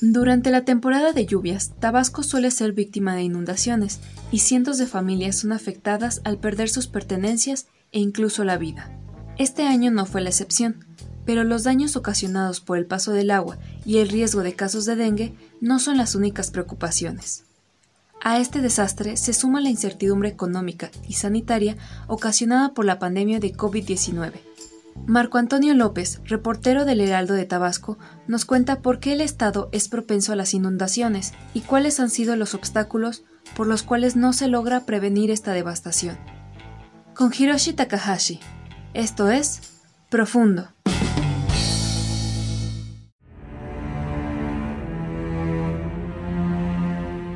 [0.00, 3.98] Durante la temporada de lluvias, Tabasco suele ser víctima de inundaciones
[4.30, 8.92] y cientos de familias son afectadas al perder sus pertenencias e incluso la vida.
[9.38, 10.84] Este año no fue la excepción,
[11.24, 14.94] pero los daños ocasionados por el paso del agua y el riesgo de casos de
[14.94, 17.44] dengue no son las únicas preocupaciones.
[18.22, 21.76] A este desastre se suma la incertidumbre económica y sanitaria
[22.06, 24.47] ocasionada por la pandemia de COVID-19.
[25.06, 29.88] Marco Antonio López, reportero del Heraldo de Tabasco, nos cuenta por qué el Estado es
[29.88, 33.24] propenso a las inundaciones y cuáles han sido los obstáculos
[33.56, 36.18] por los cuales no se logra prevenir esta devastación.
[37.14, 38.40] Con Hiroshi Takahashi.
[38.94, 39.60] Esto es
[40.10, 40.68] Profundo.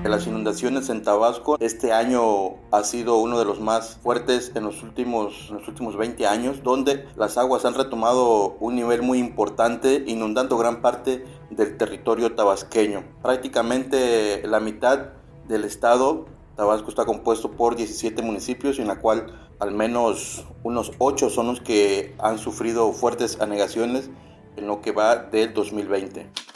[0.04, 4.82] Las inundaciones en Tabasco este año ha sido uno de los más fuertes en los
[4.82, 10.04] últimos, en los últimos 20 años, donde las aguas han retomado un nivel muy importante,
[10.06, 13.04] inundando gran parte del territorio tabasqueño.
[13.22, 15.12] Prácticamente la mitad
[15.48, 21.30] del estado, Tabasco está compuesto por 17 municipios, en la cual al menos unos 8
[21.30, 24.10] son los que han sufrido fuertes anegaciones
[24.56, 26.51] en lo que va del 2020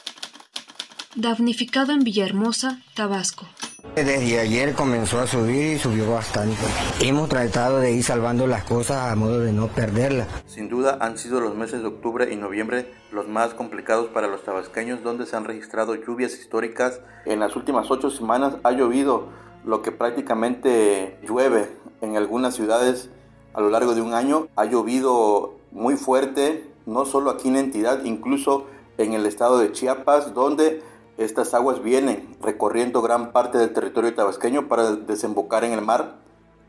[1.17, 3.47] damnificado en Villahermosa, Tabasco.
[3.95, 6.61] Desde ayer comenzó a subir y subió bastante.
[7.01, 10.29] Hemos tratado de ir salvando las cosas a modo de no perderlas.
[10.47, 14.45] Sin duda han sido los meses de octubre y noviembre los más complicados para los
[14.45, 17.01] tabasqueños donde se han registrado lluvias históricas.
[17.25, 19.29] En las últimas ocho semanas ha llovido
[19.65, 21.71] lo que prácticamente llueve
[22.03, 23.09] en algunas ciudades
[23.55, 24.49] a lo largo de un año.
[24.57, 28.67] Ha llovido muy fuerte, no solo aquí en la entidad, incluso
[28.99, 30.83] en el estado de Chiapas, donde
[31.19, 36.17] estas aguas vienen recorriendo gran parte del territorio tabasqueño para desembocar en el mar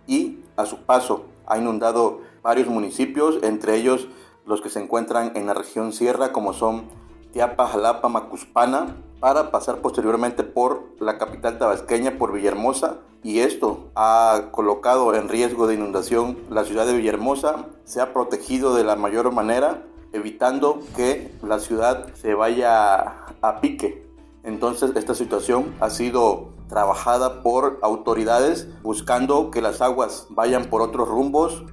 [0.08, 4.08] y a su paso ha inundado varios municipios, entre ellos
[4.46, 6.86] los que se encuentran en la región sierra como son
[7.34, 14.50] Tiapa, Jalapa, Macuspana, para pasar posteriormente por la capital tabasqueña, por Villahermosa, y esto ha
[14.52, 19.32] colocado en riesgo de inundación la ciudad de Villahermosa, se ha protegido de la mayor
[19.34, 24.07] manera, evitando que la ciudad se vaya a pique
[24.48, 31.10] entonces esta situación ha sido trabajada por autoridades buscando que las aguas vayan por otros
[31.10, 31.66] rumbos.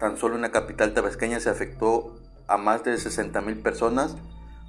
[0.00, 2.16] Tan solo en la capital tabasqueña se afectó
[2.48, 4.16] a más de 60 mil personas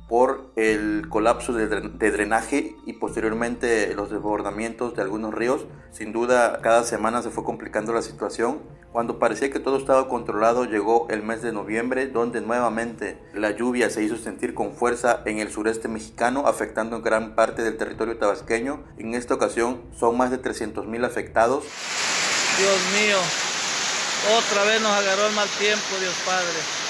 [0.07, 5.65] por el colapso de, drenaje y posteriormente los desbordamientos de algunos ríos.
[5.91, 8.61] Sin duda, cada semana se fue complicando la situación.
[8.93, 13.89] Cuando parecía que todo estaba controlado, llegó el mes de noviembre, donde nuevamente la lluvia
[13.89, 18.85] se hizo sentir con fuerza en el sureste mexicano, afectando gran parte del territorio tabasqueño.
[18.97, 21.65] En esta ocasión son más de 300 mil afectados.
[22.57, 23.17] Dios mío,
[24.37, 26.86] otra vez nos agarró el mal tiempo, Dios Padre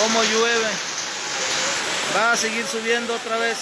[0.00, 0.68] cómo llueve.
[2.16, 3.58] Va a seguir subiendo otra vez.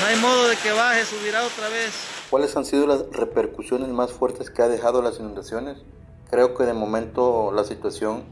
[0.00, 1.92] No hay modo de que baje, subirá otra vez.
[2.30, 5.78] ¿Cuáles han sido las repercusiones más fuertes que ha dejado las inundaciones?
[6.30, 8.24] Creo que de momento la situación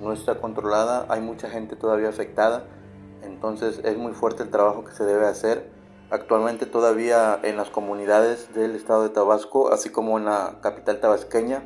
[0.00, 2.64] no está controlada, hay mucha gente todavía afectada,
[3.22, 5.70] entonces es muy fuerte el trabajo que se debe hacer.
[6.10, 11.62] Actualmente todavía en las comunidades del estado de Tabasco, así como en la capital tabasqueña,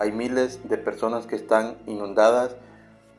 [0.00, 2.56] hay miles de personas que están inundadas,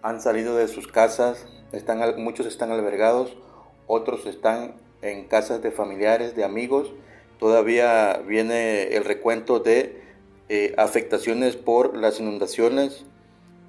[0.01, 3.37] han salido de sus casas, están, muchos están albergados,
[3.85, 6.91] otros están en casas de familiares, de amigos.
[7.37, 10.01] Todavía viene el recuento de
[10.49, 13.05] eh, afectaciones por las inundaciones,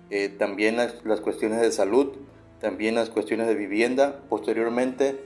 [0.09, 2.17] eh, también las, cuestiones de salud,
[2.61, 4.23] también las cuestiones de vivienda.
[4.31, 5.23] Posteriormente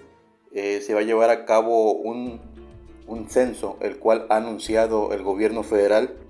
[0.53, 2.41] eh, se va a llevar a cabo un,
[3.07, 6.26] un censo, el cual ha anunciado el gobierno federal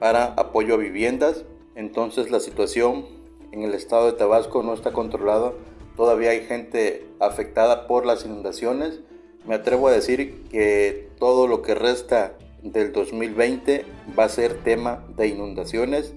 [0.00, 1.44] para apoyo a viviendas.
[1.76, 3.06] Entonces la situación
[3.52, 5.52] en el estado de Tabasco no está controlada.
[5.96, 8.98] Todavía hay gente afectada por las inundaciones.
[9.46, 13.84] Me atrevo a decir que todo lo que resta del 2020
[14.18, 16.14] va a ser tema de inundaciones.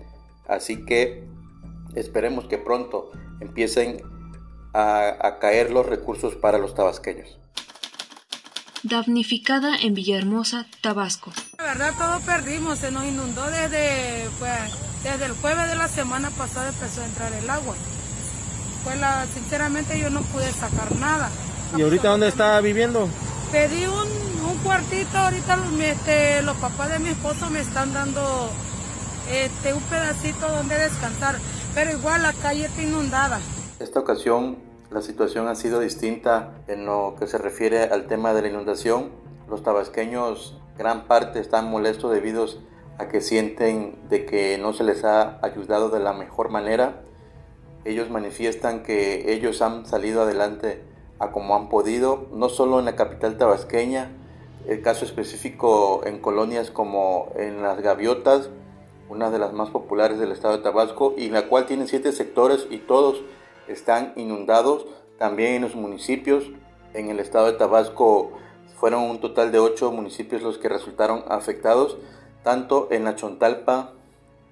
[0.47, 1.23] Así que
[1.95, 4.01] esperemos que pronto empiecen
[4.73, 7.39] a, caer los recursos para los tabasqueños.
[8.83, 11.31] Damnificada en Villahermosa, Tabasco.
[11.57, 14.53] La verdad todo perdimos, se nos inundó desde, pues,
[15.03, 17.75] desde el jueves de la semana pasada empezó a entrar el agua.
[18.83, 21.29] Pues la, sinceramente yo no pude sacar nada.
[21.77, 23.07] ¿Y ahorita dónde está viviendo?
[23.51, 28.49] Pedí un, un cuartito, ahorita los, este, los papás de mi esposo me están dando
[29.31, 31.39] este, un pedacito donde descansar,
[31.73, 33.39] pero igual la calle está inundada.
[33.79, 38.43] Esta ocasión la situación ha sido distinta en lo que se refiere al tema de
[38.43, 39.09] la inundación.
[39.49, 42.45] Los tabasqueños gran parte están molestos debido
[42.99, 47.01] a que sienten de que no se les ha ayudado de la mejor manera.
[47.85, 50.83] Ellos manifiestan que ellos han salido adelante
[51.17, 54.11] a como han podido, no solo en la capital tabasqueña,
[54.67, 58.49] el caso específico en colonias como en las Gaviotas,
[59.09, 62.67] una de las más populares del estado de Tabasco, y la cual tiene siete sectores
[62.69, 63.23] y todos
[63.67, 64.85] están inundados.
[65.17, 66.45] También en los municipios,
[66.93, 68.31] en el estado de Tabasco,
[68.79, 71.97] fueron un total de ocho municipios los que resultaron afectados,
[72.43, 73.93] tanto en la Chontalpa,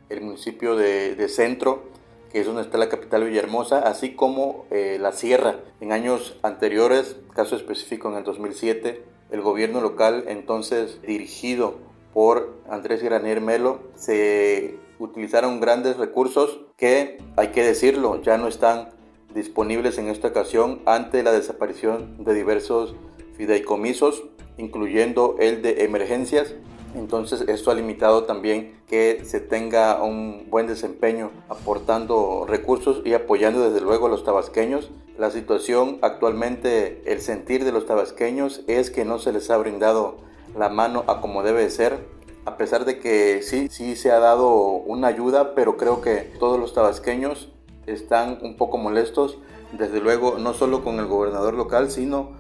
[0.10, 1.84] el municipio de, Centro,
[2.32, 5.56] que es donde está la capital Villahermosa, así como eh, la Sierra.
[5.82, 11.76] En años anteriores, caso específico en el 2007, el gobierno local, entonces dirigido
[12.14, 18.90] por Andrés Granier Melo, se utilizaron grandes recursos que, hay que decirlo, ya no están
[19.34, 22.96] disponibles en esta ocasión ante la desaparición de diversos
[23.36, 24.24] fideicomisos,
[24.58, 26.56] incluyendo el de emergencias.
[26.96, 33.64] Entonces esto ha limitado también que se tenga un buen desempeño aportando recursos y apoyando
[33.64, 34.92] desde luego a los tabasqueños.
[35.18, 40.18] La situación actualmente, el sentir de los tabasqueños es que no se les ha brindado
[40.58, 42.00] la mano a como debe ser,
[42.46, 46.60] a pesar de que sí, sí se ha dado una ayuda, pero creo que todos
[46.60, 47.50] los tabasqueños
[47.92, 49.38] están un poco molestos,
[49.72, 52.32] desde luego no solo con el gobernador local, sino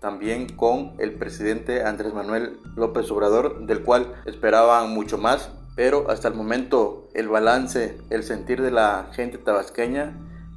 [0.00, 6.28] también con el presidente Andrés Manuel López Obrador, del cual esperaban mucho más, pero hasta
[6.28, 10.16] el momento el balance, el sentir de la gente tabasqueña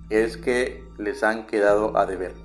[0.10, 2.41] es que les han quedado a deber.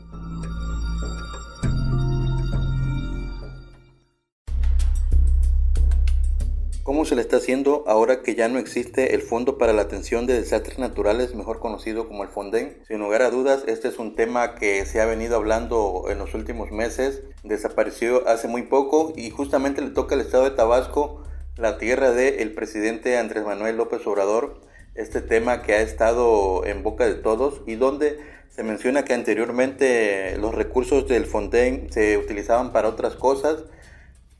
[6.87, 10.29] ¿Cómo se le está haciendo ahora que ya no existe el Fondo para la Atención
[10.29, 12.79] de Desastres Naturales, mejor conocido como el FONDEN?
[12.87, 16.33] Sin lugar a dudas, este es un tema que se ha venido hablando en los
[16.35, 21.25] últimos meses, desapareció hace muy poco y justamente le toca al estado de Tabasco,
[21.57, 24.61] la tierra del presidente Andrés Manuel López Obrador,
[24.95, 30.37] este tema que ha estado en boca de todos y donde se menciona que anteriormente
[30.39, 33.65] los recursos del FONDEN se utilizaban para otras cosas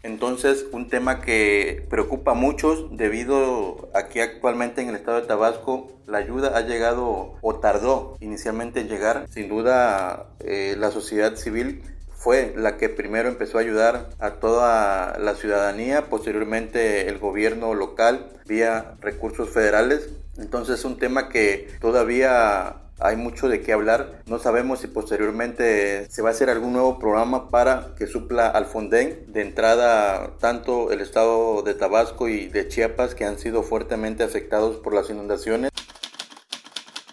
[0.03, 5.27] entonces, un tema que preocupa a muchos debido a que actualmente en el estado de
[5.27, 9.27] Tabasco la ayuda ha llegado o tardó inicialmente en llegar.
[9.29, 15.19] Sin duda, eh, la sociedad civil fue la que primero empezó a ayudar a toda
[15.19, 20.11] la ciudadanía, posteriormente el gobierno local vía recursos federales.
[20.39, 24.23] Entonces, es un tema que todavía hay mucho de qué hablar.
[24.27, 28.67] No sabemos si posteriormente se va a hacer algún nuevo programa para que supla al
[28.67, 29.25] Fonden.
[29.29, 34.77] De entrada, tanto el estado de Tabasco y de Chiapas, que han sido fuertemente afectados
[34.77, 35.71] por las inundaciones.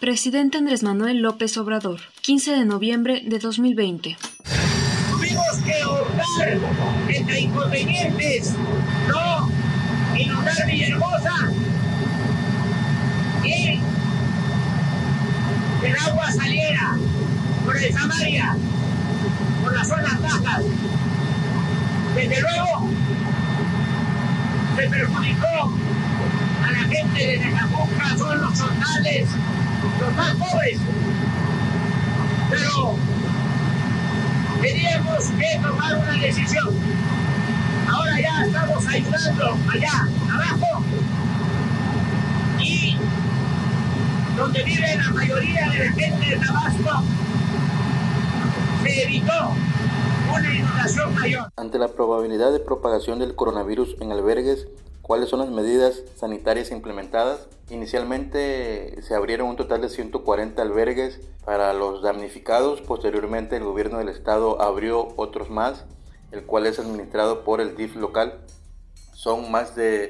[0.00, 4.16] Presidente Andrés Manuel López Obrador, 15 de noviembre de 2020.
[5.10, 6.58] Tuvimos que optar
[7.08, 8.52] entre inconvenientes,
[9.08, 9.48] no
[10.14, 11.52] inundar Villahermosa
[13.44, 13.80] y
[15.84, 16.96] el agua saliera
[17.64, 18.56] por el Samaria,
[19.62, 20.62] por las zonas bajas.
[22.14, 22.88] Desde luego,
[24.76, 25.72] se perjudicó
[26.64, 29.28] a la gente de Necapuca, son los soldales,
[30.00, 30.78] los más pobres.
[32.50, 32.96] Pero
[34.62, 36.68] teníamos que tomar una decisión.
[37.92, 40.84] Ahora ya estamos ayudando allá abajo
[42.58, 42.96] y
[44.36, 47.04] donde vive la mayoría de la gente de Tabasco,
[48.82, 49.52] se evitó
[50.34, 51.52] una inundación mayor.
[51.56, 54.66] Ante la probabilidad de propagación del coronavirus en albergues,
[55.02, 57.46] ¿cuáles son las medidas sanitarias implementadas?
[57.70, 64.08] Inicialmente se abrieron un total de 140 albergues para los damnificados, posteriormente el gobierno del
[64.08, 65.84] estado abrió otros más,
[66.32, 68.40] el cual es administrado por el DIF local.
[69.12, 70.08] Son más de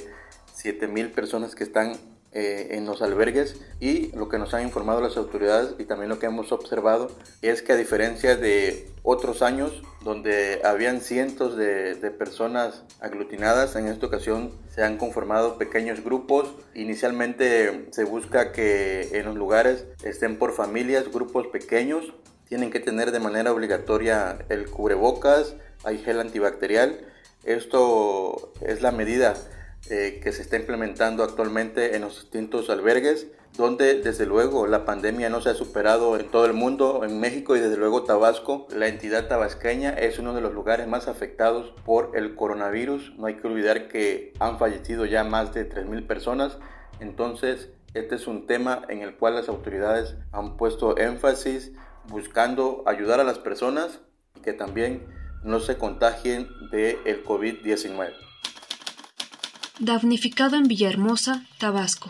[0.56, 1.98] 7.000 personas que están
[2.36, 6.18] eh, en los albergues y lo que nos han informado las autoridades y también lo
[6.18, 7.08] que hemos observado
[7.42, 13.86] es que a diferencia de otros años donde habían cientos de, de, personas aglutinadas, en
[13.86, 16.52] esta ocasión se han conformado pequeños grupos.
[16.74, 22.14] Inicialmente se busca que en los lugares estén por familias, grupos pequeños
[22.48, 27.00] tienen que tener de manera obligatoria el cubrebocas, hay gel antibacterial.
[27.44, 29.34] Esto es la medida
[29.90, 33.26] eh, que se está implementando actualmente en los distintos albergues,
[33.56, 37.54] donde desde luego la pandemia no se ha superado en todo el mundo, en México
[37.54, 38.66] y desde luego Tabasco.
[38.74, 43.12] La entidad tabasqueña es uno de los lugares más afectados por el coronavirus.
[43.18, 46.58] No hay que olvidar que han fallecido ya más de 3.000 personas.
[46.98, 51.72] Entonces, este es un tema en el cual las autoridades han puesto énfasis
[52.08, 54.00] buscando ayudar a las personas
[54.42, 55.06] que también
[55.42, 58.23] no se contagien del el COVID-19.
[59.80, 62.08] Damnificado en Villahermosa, Tabasco.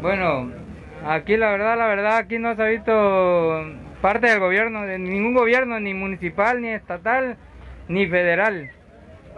[0.00, 0.50] Bueno,
[1.06, 3.62] aquí la verdad, la verdad, aquí no se ha visto
[4.00, 7.36] parte del gobierno, de ningún gobierno, ni municipal, ni estatal,
[7.88, 8.70] ni federal.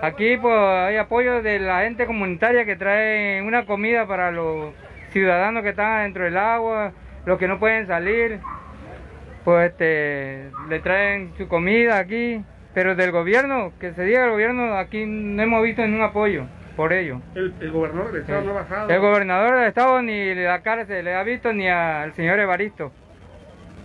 [0.01, 4.73] Aquí pues hay apoyo de la gente comunitaria que trae una comida para los
[5.11, 6.93] ciudadanos que están dentro del agua,
[7.27, 8.39] los que no pueden salir
[9.43, 12.45] pues este, le traen su comida aquí,
[12.75, 16.47] pero del gobierno, que se diga el gobierno, aquí no hemos visto ningún apoyo
[16.79, 17.21] por ello.
[17.35, 18.89] ¿El, gobernador del estado no ha bajado?
[18.89, 22.93] El gobernador del estado ni la cara se le ha visto ni al señor Evaristo.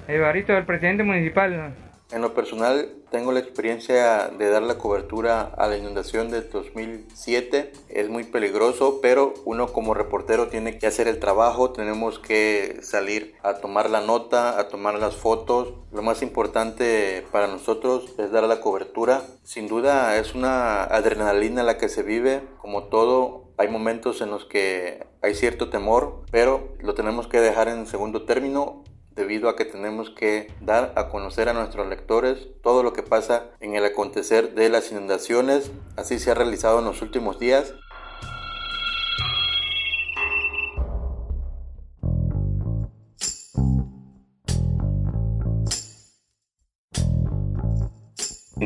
[0.07, 1.73] Evaristo, el presidente municipal.
[2.13, 7.73] En lo personal, tengo la experiencia de dar la cobertura a la inundación de 2007.
[7.89, 11.71] Es muy peligroso, pero uno como reportero tiene que hacer el trabajo.
[11.71, 15.73] Tenemos que salir a tomar la nota, a tomar las fotos.
[15.91, 19.23] Lo más importante para nosotros es dar la cobertura.
[19.41, 22.43] Sin duda es una adrenalina la que se vive.
[22.59, 27.69] Como todo, hay momentos en los que hay cierto temor, pero lo tenemos que dejar
[27.69, 28.83] en segundo término
[29.15, 33.51] debido a que tenemos que dar a conocer a nuestros lectores todo lo que pasa
[33.59, 35.71] en el acontecer de las inundaciones.
[35.97, 37.73] Así se ha realizado en los últimos días.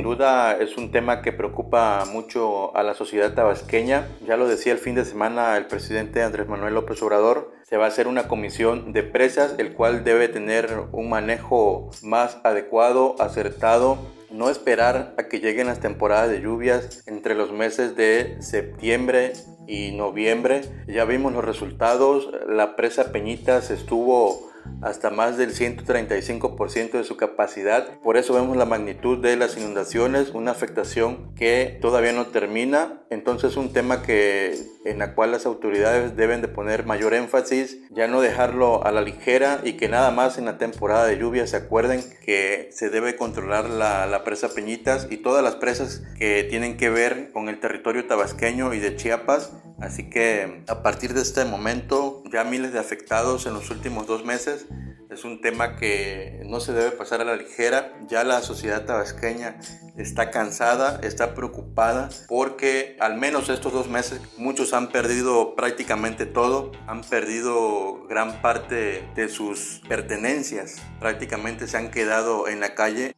[0.08, 4.08] Duda es un tema que preocupa mucho a la sociedad tabasqueña.
[4.26, 7.86] Ya lo decía el fin de semana el presidente Andrés Manuel López Obrador, se va
[7.86, 13.98] a hacer una comisión de presas, el cual debe tener un manejo más adecuado, acertado
[14.32, 19.34] no esperar a que lleguen las temporadas de lluvias entre los meses de septiembre
[19.68, 20.62] y noviembre.
[20.88, 28.00] Ya vimos los resultados, la presa Peñitas estuvo hasta más del 135% de su capacidad.
[28.02, 33.02] Por eso vemos la magnitud de las inundaciones, una afectación que todavía no termina.
[33.10, 34.56] Entonces un tema que
[34.86, 39.02] en la cual las autoridades deben de poner mayor énfasis, ya no dejarlo a la
[39.02, 43.16] ligera y que nada más en la temporada de lluvia se acuerden que se debe
[43.16, 47.60] controlar la, la presa Peñitas y todas las presas que tienen que ver con el
[47.60, 49.52] territorio tabasqueño y de Chiapas.
[49.80, 54.24] Así que a partir de este momento ya miles de afectados en los últimos dos
[54.26, 54.66] meses
[55.10, 57.98] es un tema que no se debe pasar a la ligera.
[58.08, 59.58] Ya la sociedad tabasqueña
[59.98, 66.72] está cansada, está preocupada porque al menos estos dos meses muchos han perdido prácticamente todo,
[66.88, 73.16] han perdido gran parte de sus pertenencias, prácticamente se han quedado en la calle.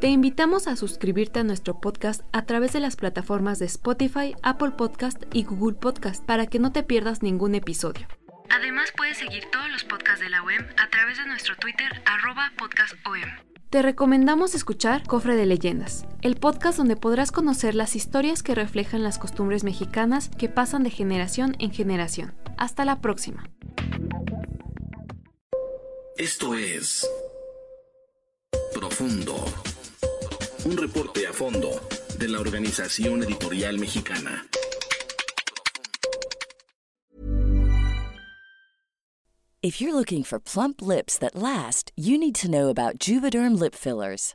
[0.00, 4.72] Te invitamos a suscribirte a nuestro podcast a través de las plataformas de Spotify, Apple
[4.72, 8.06] Podcast y Google Podcast para que no te pierdas ningún episodio.
[8.50, 12.52] Además puedes seguir todos los podcasts de la OEM a través de nuestro Twitter arroba
[12.58, 13.14] podcastom.
[13.70, 19.02] Te recomendamos escuchar Cofre de Leyendas, el podcast donde podrás conocer las historias que reflejan
[19.02, 22.34] las costumbres mexicanas que pasan de generación en generación.
[22.58, 23.48] Hasta la próxima.
[26.18, 27.08] Esto es
[28.74, 29.42] Profundo
[30.66, 31.80] un reporte a fondo
[32.18, 34.44] de la Organización Editorial Mexicana.
[39.62, 43.76] If you're looking for plump lips that last, you need to know about Juvederm lip
[43.76, 44.34] fillers.